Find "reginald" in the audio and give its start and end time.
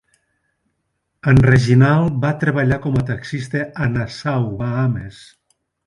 1.49-2.17